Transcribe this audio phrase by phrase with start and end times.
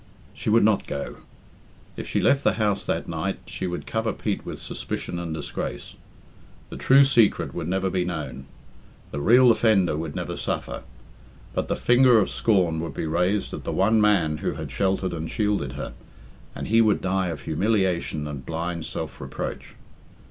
[0.33, 1.17] She would not go.
[1.95, 5.93] If she left the house that night she would cover Pete with suspicion and disgrace.
[6.71, 8.47] The true secret would never be known;
[9.11, 10.81] the real offender would never suffer;
[11.53, 15.13] but the finger of scorn would be raised at the one man who had sheltered
[15.13, 15.93] and shielded her,
[16.55, 19.75] and he would die of humiliation and blind self reproach.